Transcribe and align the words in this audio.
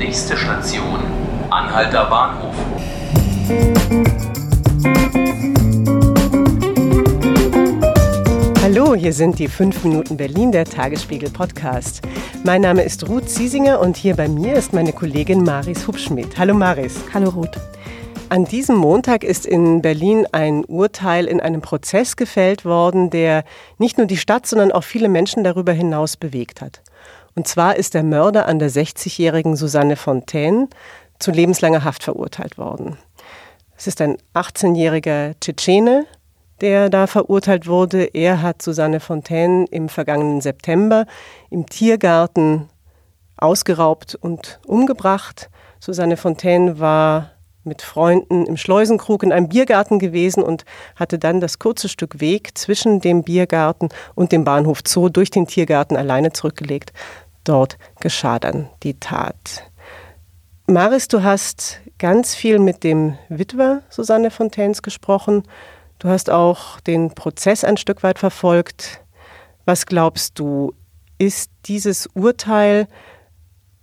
Nächste 0.00 0.34
Station, 0.34 0.98
Anhalter 1.50 2.06
Bahnhof. 2.06 2.54
Hallo, 8.62 8.94
hier 8.94 9.12
sind 9.12 9.38
die 9.38 9.46
5 9.46 9.84
Minuten 9.84 10.16
Berlin, 10.16 10.52
der 10.52 10.64
Tagesspiegel 10.64 11.28
Podcast. 11.28 12.00
Mein 12.44 12.62
Name 12.62 12.82
ist 12.82 13.10
Ruth 13.10 13.28
Ziesinger 13.28 13.78
und 13.78 13.98
hier 13.98 14.16
bei 14.16 14.26
mir 14.26 14.54
ist 14.54 14.72
meine 14.72 14.94
Kollegin 14.94 15.44
Maris 15.44 15.86
Hubschmidt. 15.86 16.38
Hallo 16.38 16.54
Maris. 16.54 16.98
Hallo 17.12 17.28
Ruth. 17.28 17.60
An 18.30 18.46
diesem 18.46 18.76
Montag 18.76 19.22
ist 19.22 19.44
in 19.44 19.82
Berlin 19.82 20.26
ein 20.32 20.64
Urteil 20.64 21.26
in 21.26 21.40
einem 21.40 21.60
Prozess 21.60 22.16
gefällt 22.16 22.64
worden, 22.64 23.10
der 23.10 23.44
nicht 23.76 23.98
nur 23.98 24.06
die 24.06 24.16
Stadt, 24.16 24.46
sondern 24.46 24.72
auch 24.72 24.84
viele 24.84 25.10
Menschen 25.10 25.44
darüber 25.44 25.72
hinaus 25.72 26.16
bewegt 26.16 26.62
hat. 26.62 26.80
Und 27.40 27.48
zwar 27.48 27.76
ist 27.76 27.94
der 27.94 28.02
Mörder 28.02 28.44
an 28.44 28.58
der 28.58 28.70
60-jährigen 28.70 29.56
Susanne 29.56 29.96
Fontaine 29.96 30.68
zu 31.20 31.30
lebenslanger 31.30 31.84
Haft 31.84 32.02
verurteilt 32.02 32.58
worden. 32.58 32.98
Es 33.78 33.86
ist 33.86 34.02
ein 34.02 34.18
18-jähriger 34.34 35.32
Tschetschene, 35.40 36.04
der 36.60 36.90
da 36.90 37.06
verurteilt 37.06 37.66
wurde. 37.66 38.04
Er 38.12 38.42
hat 38.42 38.60
Susanne 38.60 39.00
Fontaine 39.00 39.64
im 39.70 39.88
vergangenen 39.88 40.42
September 40.42 41.06
im 41.48 41.64
Tiergarten 41.64 42.68
ausgeraubt 43.38 44.16
und 44.16 44.60
umgebracht. 44.66 45.48
Susanne 45.80 46.18
Fontaine 46.18 46.78
war 46.78 47.30
mit 47.64 47.80
Freunden 47.80 48.44
im 48.44 48.58
Schleusenkrug 48.58 49.22
in 49.22 49.32
einem 49.32 49.48
Biergarten 49.48 49.98
gewesen 49.98 50.42
und 50.42 50.66
hatte 50.94 51.18
dann 51.18 51.40
das 51.40 51.58
kurze 51.58 51.88
Stück 51.88 52.20
Weg 52.20 52.58
zwischen 52.58 53.00
dem 53.00 53.22
Biergarten 53.22 53.88
und 54.14 54.30
dem 54.32 54.44
Bahnhof 54.44 54.80
Zoo 54.86 55.08
durch 55.08 55.30
den 55.30 55.46
Tiergarten 55.46 55.96
alleine 55.96 56.34
zurückgelegt. 56.34 56.92
Dort 57.44 57.78
geschah 58.00 58.38
dann 58.38 58.68
die 58.82 58.98
Tat. 58.98 59.70
Maris, 60.66 61.08
du 61.08 61.22
hast 61.22 61.80
ganz 61.98 62.34
viel 62.34 62.58
mit 62.58 62.84
dem 62.84 63.18
Witwer 63.28 63.82
Susanne 63.88 64.30
Fontaines 64.30 64.82
gesprochen. 64.82 65.42
Du 65.98 66.08
hast 66.08 66.30
auch 66.30 66.80
den 66.80 67.14
Prozess 67.14 67.64
ein 67.64 67.76
Stück 67.76 68.02
weit 68.02 68.18
verfolgt. 68.18 69.02
Was 69.64 69.86
glaubst 69.86 70.38
du, 70.38 70.72
ist 71.18 71.50
dieses 71.66 72.06
Urteil 72.14 72.88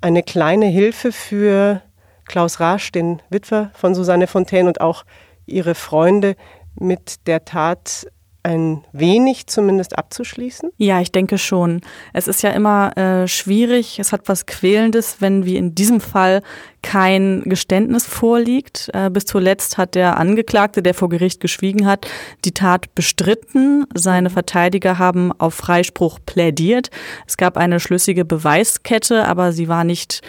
eine 0.01 0.23
kleine 0.23 0.65
Hilfe 0.65 1.11
für 1.11 1.81
Klaus 2.25 2.59
Rasch, 2.59 2.91
den 2.91 3.21
Witwer 3.29 3.71
von 3.73 3.93
Susanne 3.93 4.27
Fontaine 4.27 4.67
und 4.67 4.81
auch 4.81 5.03
ihre 5.45 5.75
Freunde 5.75 6.35
mit 6.75 7.27
der 7.27 7.45
Tat 7.45 8.07
ein 8.47 8.83
wenig 8.93 9.47
zumindest 9.47 9.97
abzuschließen? 9.97 10.71
Ja, 10.77 11.01
ich 11.01 11.11
denke 11.11 11.37
schon. 11.37 11.81
Es 12.13 12.27
ist 12.27 12.41
ja 12.41 12.51
immer 12.51 12.95
äh, 12.97 13.27
schwierig, 13.27 13.99
es 13.99 14.11
hat 14.11 14.21
was 14.25 14.45
Quälendes, 14.45 15.17
wenn 15.19 15.45
wie 15.45 15.57
in 15.57 15.75
diesem 15.75 15.99
Fall 15.99 16.41
kein 16.81 17.43
Geständnis 17.45 18.05
vorliegt. 18.05 18.89
Äh, 18.93 19.09
bis 19.09 19.25
zuletzt 19.25 19.77
hat 19.77 19.95
der 19.95 20.17
Angeklagte, 20.17 20.81
der 20.81 20.93
vor 20.93 21.09
Gericht 21.09 21.41
geschwiegen 21.41 21.85
hat, 21.85 22.07
die 22.45 22.53
Tat 22.53 22.95
bestritten. 22.95 23.85
Seine 23.93 24.29
Verteidiger 24.29 24.97
haben 24.97 25.31
auf 25.37 25.53
Freispruch 25.53 26.19
plädiert. 26.25 26.89
Es 27.27 27.37
gab 27.37 27.57
eine 27.57 27.79
schlüssige 27.79 28.23
Beweiskette, 28.23 29.27
aber 29.27 29.51
sie 29.51 29.67
war 29.67 29.83
nicht 29.83 30.21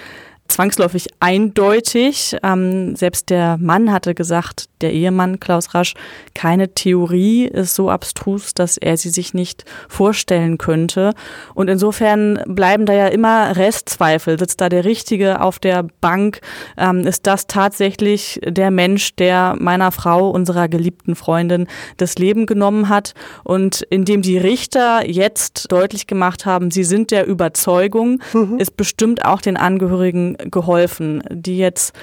zwangsläufig 0.48 1.08
eindeutig. 1.20 2.36
Ähm, 2.42 2.96
selbst 2.96 3.30
der 3.30 3.58
Mann 3.58 3.92
hatte 3.92 4.14
gesagt, 4.14 4.68
der 4.80 4.92
Ehemann 4.92 5.40
Klaus 5.40 5.74
Rasch, 5.74 5.94
keine 6.34 6.72
Theorie 6.74 7.44
ist 7.44 7.74
so 7.74 7.90
abstrus, 7.90 8.54
dass 8.54 8.76
er 8.78 8.96
sie 8.96 9.10
sich 9.10 9.34
nicht 9.34 9.64
vorstellen 9.88 10.58
könnte. 10.58 11.12
Und 11.54 11.68
insofern 11.68 12.40
bleiben 12.46 12.86
da 12.86 12.94
ja 12.94 13.08
immer 13.08 13.56
Restzweifel. 13.56 14.38
Sitzt 14.38 14.60
da 14.60 14.68
der 14.68 14.84
Richtige 14.84 15.40
auf 15.40 15.58
der 15.58 15.86
Bank? 16.00 16.40
Ähm, 16.76 17.00
ist 17.00 17.26
das 17.26 17.46
tatsächlich 17.46 18.40
der 18.44 18.70
Mensch, 18.70 19.14
der 19.16 19.54
meiner 19.58 19.92
Frau, 19.92 20.30
unserer 20.30 20.68
geliebten 20.68 21.14
Freundin, 21.14 21.66
das 21.98 22.16
Leben 22.16 22.46
genommen 22.46 22.88
hat? 22.88 23.14
Und 23.44 23.82
indem 23.90 24.22
die 24.22 24.38
Richter 24.38 25.06
jetzt 25.06 25.70
deutlich 25.70 26.06
gemacht 26.06 26.46
haben, 26.46 26.70
sie 26.70 26.84
sind 26.84 27.10
der 27.10 27.26
Überzeugung, 27.26 28.20
mhm. 28.32 28.58
ist 28.58 28.76
bestimmt 28.76 29.24
auch 29.24 29.40
den 29.40 29.56
Angehörigen 29.56 30.37
geholfen, 30.50 31.22
die 31.30 31.58
jetzt 31.58 31.94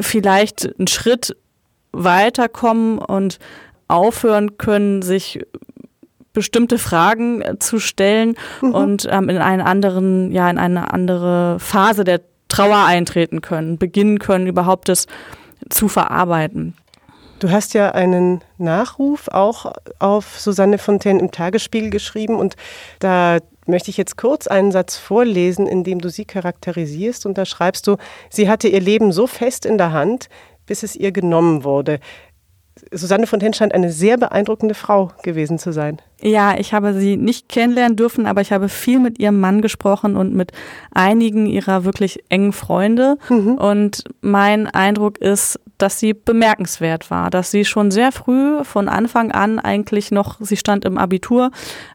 vielleicht 0.00 0.74
einen 0.78 0.88
Schritt 0.88 1.36
weiterkommen 1.92 2.98
und 2.98 3.38
aufhören 3.88 4.58
können, 4.58 5.02
sich 5.02 5.40
bestimmte 6.32 6.78
Fragen 6.78 7.42
zu 7.58 7.78
stellen 7.80 8.36
mhm. 8.60 8.74
und 8.74 9.08
ähm, 9.10 9.28
in 9.28 9.38
einen 9.38 9.62
anderen, 9.62 10.30
ja, 10.30 10.48
in 10.48 10.58
eine 10.58 10.92
andere 10.92 11.58
Phase 11.58 12.04
der 12.04 12.20
Trauer 12.48 12.84
eintreten 12.84 13.40
können, 13.40 13.78
beginnen 13.78 14.18
können, 14.18 14.46
überhaupt 14.46 14.88
das 14.88 15.06
zu 15.68 15.88
verarbeiten. 15.88 16.74
Du 17.40 17.50
hast 17.50 17.74
ja 17.74 17.92
einen 17.92 18.42
Nachruf 18.56 19.28
auch 19.28 19.72
auf 19.98 20.40
Susanne 20.40 20.78
Fontaine 20.78 21.20
im 21.20 21.30
Tagesspiegel 21.30 21.90
geschrieben 21.90 22.36
und 22.36 22.56
da 22.98 23.38
möchte 23.68 23.90
ich 23.90 23.96
jetzt 23.96 24.16
kurz 24.16 24.46
einen 24.46 24.72
Satz 24.72 24.96
vorlesen, 24.96 25.66
in 25.66 25.84
dem 25.84 26.00
du 26.00 26.08
sie 26.08 26.24
charakterisierst. 26.24 27.26
Und 27.26 27.38
da 27.38 27.44
schreibst 27.44 27.86
du, 27.86 27.96
sie 28.30 28.48
hatte 28.48 28.68
ihr 28.68 28.80
Leben 28.80 29.12
so 29.12 29.26
fest 29.26 29.66
in 29.66 29.78
der 29.78 29.92
Hand, 29.92 30.28
bis 30.66 30.82
es 30.82 30.96
ihr 30.96 31.12
genommen 31.12 31.64
wurde. 31.64 32.00
Susanne 32.92 33.26
Fontaine 33.26 33.54
scheint 33.54 33.74
eine 33.74 33.90
sehr 33.90 34.16
beeindruckende 34.16 34.74
Frau 34.74 35.10
gewesen 35.22 35.58
zu 35.58 35.72
sein. 35.72 36.00
Ja, 36.20 36.56
ich 36.58 36.72
habe 36.72 36.94
sie 36.94 37.16
nicht 37.16 37.48
kennenlernen 37.48 37.96
dürfen, 37.96 38.26
aber 38.26 38.40
ich 38.40 38.52
habe 38.52 38.68
viel 38.68 39.00
mit 39.00 39.18
ihrem 39.18 39.40
Mann 39.40 39.62
gesprochen 39.62 40.16
und 40.16 40.34
mit 40.34 40.52
einigen 40.92 41.46
ihrer 41.46 41.84
wirklich 41.84 42.24
engen 42.28 42.52
Freunde. 42.52 43.18
Mhm. 43.28 43.54
Und 43.54 44.04
mein 44.20 44.66
Eindruck 44.66 45.18
ist, 45.18 45.60
dass 45.78 45.98
sie 45.98 46.12
bemerkenswert 46.12 47.10
war, 47.10 47.30
dass 47.30 47.50
sie 47.50 47.64
schon 47.64 47.90
sehr 47.90 48.12
früh 48.12 48.64
von 48.64 48.88
Anfang 48.88 49.32
an 49.32 49.58
eigentlich 49.58 50.10
noch, 50.10 50.36
sie 50.40 50.56
stand 50.56 50.84
im 50.84 50.98
Abitur, 50.98 51.50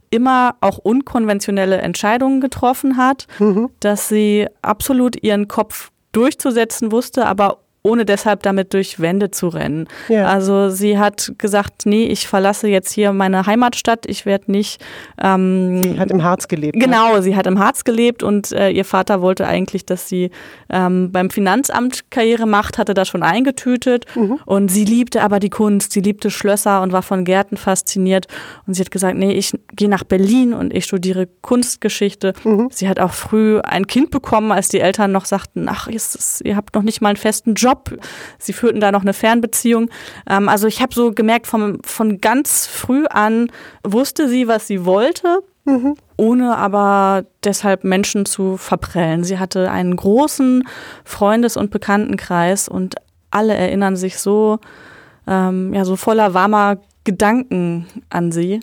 immer 0.09 0.55
auch 0.61 0.77
unkonventionelle 0.77 1.77
Entscheidungen 1.77 2.41
getroffen 2.41 2.97
hat, 2.97 3.27
mhm. 3.39 3.69
dass 3.79 4.07
sie 4.07 4.47
absolut 4.61 5.21
ihren 5.21 5.47
Kopf 5.47 5.91
durchzusetzen 6.13 6.91
wusste, 6.91 7.25
aber 7.25 7.62
ohne 7.83 8.05
deshalb 8.05 8.43
damit 8.43 8.73
durch 8.73 9.01
Wände 9.01 9.29
zu 9.29 9.49
rennen. 9.49 9.87
Ja. 10.07 10.27
Also 10.27 10.69
sie 10.69 10.97
hat 10.97 11.33
gesagt, 11.37 11.85
nee, 11.85 12.05
ich 12.05 12.29
verlasse 12.29 12.69
jetzt 12.69 12.93
hier 12.93 13.11
meine 13.11 13.45
Heimatstadt, 13.45 14.05
ich 14.05 14.25
werde 14.25 14.49
nicht. 14.51 14.81
Ähm, 15.21 15.83
sie 15.83 15.99
hat 15.99 16.09
im 16.09 16.23
Harz 16.23 16.47
gelebt. 16.47 16.77
Ne? 16.77 16.85
Genau, 16.85 17.15
ne? 17.15 17.21
sie 17.21 17.35
hat 17.35 17.45
im 17.45 17.59
Harz 17.59 17.83
gelebt 17.83 18.23
und 18.23 18.53
äh, 18.53 18.69
ihr 18.69 18.85
Vater 18.85 19.21
wollte 19.21 19.45
eigentlich, 19.45 19.85
dass 19.85 20.07
sie 20.07 20.31
ähm, 20.69 21.11
beim 21.11 21.29
Finanzamt 21.29 22.09
Karriere 22.09 22.47
macht, 22.47 22.77
hatte 22.77 22.93
das 22.93 23.09
schon 23.09 23.21
eingetütet 23.21 24.05
mhm. 24.15 24.39
und 24.45 24.71
sie 24.71 24.85
liebte 24.85 25.21
aber 25.21 25.41
die 25.41 25.49
Kunst, 25.49 25.91
sie 25.91 26.01
liebte 26.01 26.31
Schlösser 26.31 26.81
und 26.81 26.93
war 26.93 27.03
von 27.03 27.25
Gärten 27.25 27.57
fasziniert 27.57 28.27
und 28.65 28.75
sie 28.75 28.81
hat 28.81 28.91
gesagt, 28.91 29.17
nee, 29.17 29.33
ich 29.33 29.51
gehe 29.73 29.89
nach 29.89 30.05
Berlin 30.05 30.53
und 30.53 30.73
ich 30.73 30.85
studiere 30.85 31.27
Kunstgeschichte. 31.41 32.31
Mhm. 32.45 32.69
Sie 32.71 32.87
hat 32.87 33.01
auch 33.01 33.11
früh 33.11 33.59
ein 33.59 33.87
Kind 33.87 34.09
bekommen, 34.09 34.53
als 34.53 34.69
die 34.69 34.79
Eltern 34.79 35.11
noch 35.11 35.25
sagten, 35.25 35.67
ach, 35.67 35.89
ihr 36.43 36.55
habt 36.55 36.75
noch 36.75 36.83
nicht 36.83 37.01
mal 37.01 37.09
einen 37.09 37.17
festen 37.17 37.55
Job 37.55 37.72
Job. 37.73 37.99
Sie 38.37 38.53
führten 38.53 38.79
da 38.79 38.91
noch 38.91 39.01
eine 39.01 39.13
Fernbeziehung. 39.13 39.89
Ähm, 40.29 40.49
also 40.49 40.67
ich 40.67 40.81
habe 40.81 40.93
so 40.93 41.11
gemerkt, 41.11 41.47
vom, 41.47 41.79
von 41.83 42.21
ganz 42.21 42.67
früh 42.67 43.05
an 43.07 43.51
wusste 43.83 44.29
sie, 44.29 44.47
was 44.47 44.67
sie 44.67 44.85
wollte. 44.85 45.39
Mhm. 45.65 45.95
ohne 46.17 46.57
aber 46.57 47.23
deshalb 47.41 47.85
Menschen 47.85 48.25
zu 48.25 48.57
verprellen. 48.57 49.23
Sie 49.23 49.39
hatte 49.39 49.71
einen 49.71 49.95
großen 49.95 50.67
Freundes- 51.05 51.55
und 51.55 51.71
Bekanntenkreis 51.71 52.67
und 52.67 52.95
alle 53.31 53.53
erinnern 53.53 53.95
sich 53.95 54.19
so, 54.19 54.59
ähm, 55.25 55.73
ja, 55.73 55.85
so 55.85 55.95
voller 55.95 56.33
warmer 56.33 56.79
Gedanken 57.05 57.87
an 58.09 58.33
sie. 58.33 58.59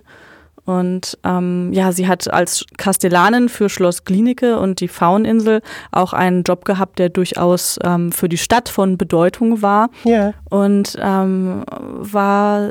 Und 0.71 1.19
ähm, 1.25 1.73
ja, 1.73 1.91
sie 1.91 2.07
hat 2.07 2.33
als 2.33 2.65
Kastellanin 2.77 3.49
für 3.49 3.69
Schloss 3.69 4.05
Klinike 4.05 4.57
und 4.57 4.79
die 4.79 4.87
Fauninsel 4.87 5.63
auch 5.91 6.13
einen 6.13 6.45
Job 6.45 6.65
gehabt, 6.65 7.01
der 7.01 7.09
durchaus 7.09 7.77
ähm, 7.83 8.13
für 8.13 8.29
die 8.29 8.39
Stadt 8.39 8.69
von 8.69 8.97
Bedeutung 8.97 9.63
war. 9.63 9.91
Ja. 10.05 10.33
Und 10.49 10.97
ähm, 11.01 11.65
war, 11.67 12.71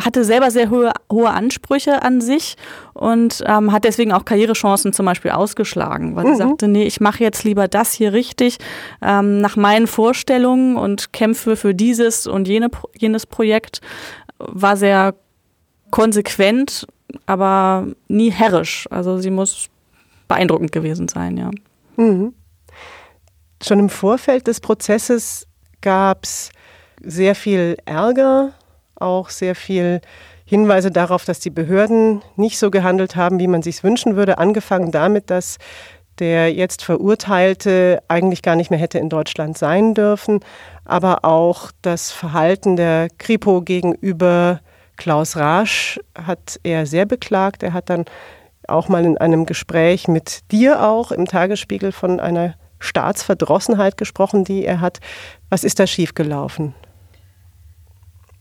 hatte 0.00 0.24
selber 0.24 0.50
sehr 0.50 0.70
hohe, 0.70 0.92
hohe 1.12 1.28
Ansprüche 1.28 2.02
an 2.02 2.22
sich 2.22 2.56
und 2.94 3.44
ähm, 3.46 3.70
hat 3.70 3.84
deswegen 3.84 4.12
auch 4.12 4.24
Karrierechancen 4.24 4.94
zum 4.94 5.04
Beispiel 5.04 5.32
ausgeschlagen, 5.32 6.16
weil 6.16 6.24
mhm. 6.24 6.28
sie 6.30 6.36
sagte, 6.36 6.68
nee, 6.68 6.84
ich 6.84 7.00
mache 7.00 7.22
jetzt 7.22 7.44
lieber 7.44 7.68
das 7.68 7.92
hier 7.92 8.14
richtig 8.14 8.56
ähm, 9.02 9.42
nach 9.42 9.56
meinen 9.56 9.88
Vorstellungen 9.88 10.76
und 10.76 11.12
kämpfe 11.12 11.56
für 11.56 11.74
dieses 11.74 12.26
und 12.26 12.48
jene, 12.48 12.70
jenes 12.96 13.26
Projekt. 13.26 13.82
War 14.38 14.78
sehr 14.78 15.14
konsequent 15.90 16.86
aber 17.26 17.86
nie 18.08 18.30
herrisch. 18.30 18.86
Also 18.90 19.18
sie 19.18 19.30
muss 19.30 19.68
beeindruckend 20.28 20.72
gewesen 20.72 21.08
sein, 21.08 21.36
ja. 21.36 21.50
Mhm. 21.96 22.34
Schon 23.62 23.78
im 23.78 23.88
Vorfeld 23.88 24.46
des 24.46 24.60
Prozesses 24.60 25.46
gab 25.80 26.24
es 26.24 26.50
sehr 27.02 27.34
viel 27.34 27.76
Ärger, 27.86 28.52
auch 28.96 29.30
sehr 29.30 29.54
viel 29.54 30.00
Hinweise 30.44 30.90
darauf, 30.90 31.24
dass 31.24 31.40
die 31.40 31.50
Behörden 31.50 32.22
nicht 32.36 32.58
so 32.58 32.70
gehandelt 32.70 33.16
haben, 33.16 33.38
wie 33.38 33.48
man 33.48 33.62
sich 33.62 33.82
wünschen 33.82 34.14
würde. 34.14 34.38
Angefangen 34.38 34.92
damit, 34.92 35.30
dass 35.30 35.58
der 36.18 36.52
jetzt 36.52 36.82
Verurteilte 36.82 38.02
eigentlich 38.08 38.42
gar 38.42 38.56
nicht 38.56 38.70
mehr 38.70 38.78
hätte 38.78 38.98
in 38.98 39.08
Deutschland 39.08 39.58
sein 39.58 39.94
dürfen, 39.94 40.40
aber 40.84 41.24
auch 41.24 41.70
das 41.82 42.10
Verhalten 42.10 42.76
der 42.76 43.08
Kripo 43.18 43.60
gegenüber 43.60 44.60
Klaus 44.96 45.36
Rasch 45.36 46.00
hat 46.16 46.58
er 46.62 46.86
sehr 46.86 47.06
beklagt. 47.06 47.62
Er 47.62 47.72
hat 47.72 47.90
dann 47.90 48.04
auch 48.68 48.88
mal 48.88 49.04
in 49.04 49.18
einem 49.18 49.46
Gespräch 49.46 50.08
mit 50.08 50.50
dir 50.50 50.82
auch 50.82 51.12
im 51.12 51.26
Tagesspiegel 51.26 51.92
von 51.92 52.20
einer 52.20 52.54
Staatsverdrossenheit 52.78 53.96
gesprochen, 53.96 54.44
die 54.44 54.64
er 54.64 54.80
hat. 54.80 54.98
Was 55.50 55.64
ist 55.64 55.78
da 55.78 55.86
schiefgelaufen? 55.86 56.74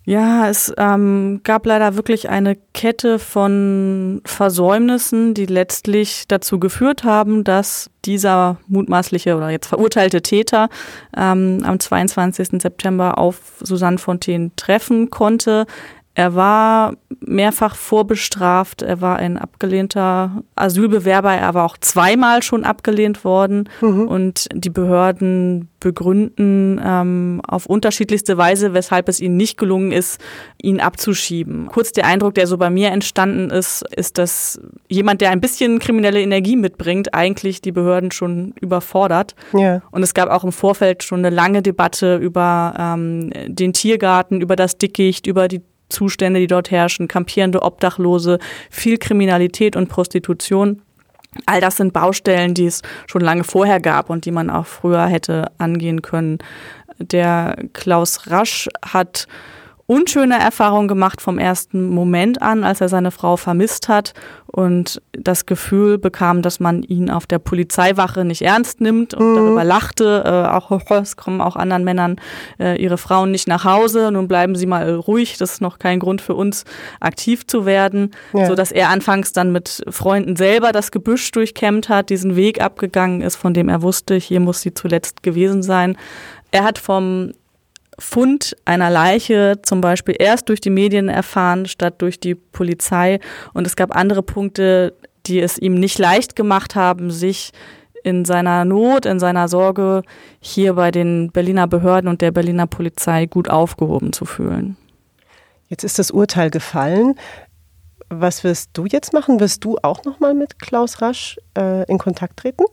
Ja, 0.08 0.50
es 0.50 0.72
ähm, 0.78 1.42
gab 1.44 1.66
leider 1.66 1.96
wirklich 1.96 2.30
eine 2.30 2.56
Kette 2.76 3.18
von 3.18 4.22
Versäumnissen, 4.24 5.34
die 5.34 5.48
letztlich 5.48 6.28
dazu 6.28 6.60
geführt 6.60 7.04
haben, 7.04 7.44
dass 7.44 7.90
dieser 8.06 8.58
mutmaßliche 8.68 9.36
oder 9.36 9.50
jetzt 9.50 9.66
verurteilte 9.66 10.22
Täter 10.22 10.70
ähm, 11.18 11.64
am 11.66 11.80
22. 11.80 12.62
September 12.62 13.18
auf 13.18 13.54
Susanne 13.62 13.98
Fontaine 13.98 14.52
treffen 14.56 15.10
konnte. 15.10 15.66
Er 16.16 16.34
war 16.34 16.94
mehrfach 17.20 17.76
vorbestraft, 17.76 18.82
er 18.82 19.02
war 19.02 19.18
ein 19.18 19.38
abgelehnter 19.38 20.44
Asylbewerber, 20.56 21.34
er 21.34 21.54
war 21.54 21.66
auch 21.66 21.78
zweimal 21.78 22.42
schon 22.42 22.64
abgelehnt 22.64 23.26
worden 23.26 23.70
mhm. 23.82 24.08
und 24.08 24.48
die 24.54 24.70
Behörden 24.70 25.68
begründen 25.82 26.82
ähm, 26.84 27.42
auf 27.46 27.66
unterschiedlichste 27.66 28.38
Weise, 28.38 28.74
weshalb 28.74 29.10
es 29.10 29.20
ihnen 29.20 29.36
nicht 29.36 29.58
gelungen 29.58 29.92
ist, 29.92 30.22
ihn 30.62 30.80
abzuschieben. 30.80 31.68
Kurz 31.68 31.92
der 31.92 32.06
Eindruck, 32.06 32.34
der 32.36 32.48
so 32.48 32.58
bei 32.58 32.70
mir 32.70 32.92
entstanden 32.92 33.50
ist, 33.50 33.84
ist, 33.96 34.18
dass 34.18 34.60
jemand, 34.88 35.20
der 35.20 35.32
ein 35.32 35.42
bisschen 35.42 35.80
kriminelle 35.80 36.22
Energie 36.22 36.56
mitbringt, 36.56 37.14
eigentlich 37.14 37.62
die 37.62 37.74
Behörden 37.74 38.12
schon 38.12 38.54
überfordert. 38.62 39.36
Ja. 39.54 39.82
Und 39.92 40.02
es 40.02 40.14
gab 40.14 40.30
auch 40.30 40.46
im 40.46 40.54
Vorfeld 40.54 41.04
schon 41.04 41.20
eine 41.20 41.30
lange 41.30 41.62
Debatte 41.62 42.16
über 42.16 42.74
ähm, 42.80 43.32
den 43.48 43.74
Tiergarten, 43.74 44.40
über 44.40 44.56
das 44.56 44.78
Dickicht, 44.78 45.28
über 45.28 45.50
die 45.50 45.62
Zustände, 45.90 46.40
die 46.40 46.48
dort 46.48 46.72
herrschen, 46.72 47.08
kampierende 47.08 47.62
Obdachlose, 47.62 48.40
viel 48.70 48.98
Kriminalität 48.98 49.76
und 49.76 49.90
Prostitution. 49.90 50.82
All 51.46 51.62
das 51.62 51.78
sind 51.78 51.94
Baustellen, 51.94 52.54
die 52.54 52.66
es 52.66 52.82
schon 53.08 53.22
lange 53.22 53.44
vorher 53.44 53.80
gab 53.80 54.10
und 54.10 54.26
die 54.26 54.32
man 54.32 54.50
auch 54.50 54.66
früher 54.66 55.06
hätte 55.08 55.52
angehen 55.58 56.02
können. 56.02 56.40
Der 56.98 57.58
Klaus 57.74 58.30
Rasch 58.32 58.70
hat 58.84 59.28
unschöne 59.88 60.40
Erfahrung 60.40 60.88
gemacht 60.88 61.22
vom 61.22 61.38
ersten 61.38 61.90
Moment 61.90 62.42
an, 62.42 62.64
als 62.64 62.82
er 62.82 62.90
seine 62.90 63.12
Frau 63.12 63.38
vermisst 63.38 63.88
hat 63.88 64.14
und 64.48 65.00
das 65.12 65.46
Gefühl 65.46 66.00
bekam, 66.00 66.42
dass 66.42 66.60
man 66.60 66.82
ihn 66.82 67.12
auf 67.12 67.28
der 67.28 67.38
Polizeiwache 67.38 68.26
nicht 68.26 68.42
ernst 68.42 68.82
nimmt 68.82 69.14
und 69.14 69.32
mhm. 69.32 69.36
darüber 69.36 69.64
lachte. 69.64 70.24
Äh, 70.26 70.56
auch 70.56 70.72
es 70.90 71.18
kommen 71.18 71.40
auch 71.40 71.56
anderen 71.56 71.84
Männern 71.84 72.16
äh, 72.60 72.82
ihre 72.82 72.98
Frauen 72.98 73.30
nicht 73.30 73.48
nach 73.48 73.64
Hause. 73.64 74.10
Nun 74.12 74.28
bleiben 74.28 74.56
sie 74.56 74.66
mal 74.66 74.92
ruhig. 74.96 75.38
Das 75.38 75.54
ist 75.54 75.62
noch 75.62 75.78
kein 75.78 76.00
Grund 76.00 76.22
für 76.22 76.34
uns, 76.34 76.64
aktiv 77.00 77.46
zu 77.46 77.66
werden, 77.66 78.12
ja. 78.34 78.48
so 78.48 78.56
dass 78.56 78.72
er 78.72 78.90
anfangs 78.90 79.34
dann 79.34 79.52
mit 79.52 79.84
Freunden 79.90 80.36
selber 80.36 80.72
das 80.72 80.92
Gebüsch 80.92 81.30
durchkämmt 81.32 81.90
hat, 81.90 82.10
diesen 82.10 82.36
Weg 82.36 82.60
abgegangen 82.60 83.22
ist, 83.22 83.36
von 83.36 83.54
dem 83.54 83.70
er 83.70 83.84
wusste, 83.84 84.16
hier 84.16 84.40
muss 84.40 84.62
sie 84.62 84.74
zuletzt 84.74 85.22
gewesen 85.22 85.62
sein. 85.62 85.96
Er 86.52 86.64
hat 86.64 86.80
vom 86.80 87.34
Fund 87.98 88.56
einer 88.66 88.90
Leiche 88.90 89.60
zum 89.62 89.82
Beispiel 89.82 90.16
erst 90.18 90.50
durch 90.50 90.62
die 90.62 90.70
Medien 90.70 91.10
erfahren, 91.10 91.66
statt 91.66 91.96
durch 92.00 92.20
die 92.20 92.36
Polizei. 92.36 93.20
Und 93.54 93.66
es 93.66 93.76
gab 93.76 93.96
andere 93.96 94.24
Punkte, 94.24 94.94
die 95.26 95.40
es 95.40 95.58
ihm 95.58 95.76
nicht 95.76 95.98
leicht 95.98 96.36
gemacht 96.36 96.76
haben, 96.76 97.12
sich 97.12 97.52
in 98.04 98.24
seiner 98.24 98.66
Not, 98.66 99.06
in 99.06 99.20
seiner 99.20 99.48
Sorge 99.48 100.04
hier 100.40 100.74
bei 100.74 100.92
den 100.92 101.32
Berliner 101.32 101.68
Behörden 101.68 102.08
und 102.08 102.22
der 102.22 102.32
Berliner 102.32 102.68
Polizei 102.68 103.26
gut 103.26 103.50
aufgehoben 103.50 104.14
zu 104.14 104.26
fühlen. 104.26 104.78
Jetzt 105.70 105.84
ist 105.84 105.98
das 105.98 106.12
Urteil 106.12 106.52
gefallen. 106.52 107.16
Was 108.10 108.44
wirst 108.44 108.70
du 108.74 108.86
jetzt 108.86 109.14
machen? 109.14 109.40
Wirst 109.40 109.66
du 109.66 109.78
auch 109.82 110.04
noch 110.04 110.20
mal 110.20 110.36
mit 110.36 110.60
Klaus 110.60 111.02
Rasch 111.02 111.40
äh, 111.58 111.90
in 111.90 111.98
Kontakt 111.98 112.38
treten? 112.38 112.66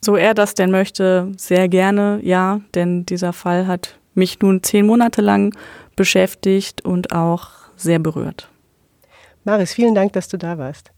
So 0.00 0.16
er 0.16 0.34
das 0.34 0.54
denn 0.54 0.70
möchte, 0.70 1.32
sehr 1.36 1.68
gerne, 1.68 2.20
ja, 2.22 2.60
denn 2.74 3.04
dieser 3.04 3.32
Fall 3.32 3.66
hat 3.66 3.98
mich 4.14 4.40
nun 4.40 4.62
zehn 4.62 4.86
Monate 4.86 5.22
lang 5.22 5.54
beschäftigt 5.96 6.84
und 6.84 7.12
auch 7.12 7.50
sehr 7.76 7.98
berührt. 7.98 8.48
Maris, 9.44 9.72
vielen 9.72 9.94
Dank, 9.94 10.12
dass 10.12 10.28
du 10.28 10.36
da 10.36 10.58
warst. 10.58 10.92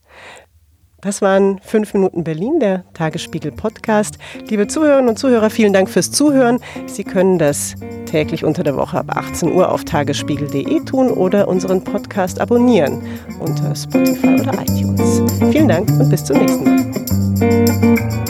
Das 1.03 1.23
waren 1.23 1.61
fünf 1.63 1.95
Minuten 1.95 2.25
Berlin, 2.25 2.61
der 2.61 2.85
Tagesspiegel 2.93 3.53
Podcast. 3.53 4.19
Liebe 4.49 4.67
Zuhörerinnen 4.67 5.09
und 5.09 5.19
Zuhörer, 5.19 5.49
vielen 5.49 5.73
Dank 5.73 5.89
fürs 5.89 6.13
Zuhören. 6.13 6.59
Sie 6.87 7.05
können 7.05 7.39
das 7.39 7.75
täglich 8.05 8.45
unter 8.45 8.63
der 8.63 8.77
Woche 8.77 8.99
ab 8.99 9.17
18 9.17 9.51
Uhr 9.51 9.73
auf 9.73 9.85
tagesspiegel.de 9.85 10.85
tun 10.85 11.11
oder 11.11 11.49
unseren 11.49 11.83
Podcast 11.83 12.39
abonnieren 12.39 13.03
unter 13.39 13.75
Spotify 13.75 14.35
oder 14.35 14.53
iTunes. 14.61 15.23
Vielen 15.51 15.69
Dank 15.69 15.89
und 15.89 16.11
bis 16.11 16.23
zum 16.23 16.37
nächsten 16.37 16.65
Mal. 16.65 18.30